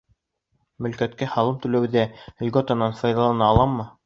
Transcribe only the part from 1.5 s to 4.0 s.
түләүҙә льготанан файҙалана аламмы?